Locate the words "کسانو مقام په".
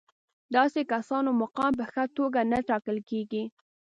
0.93-1.85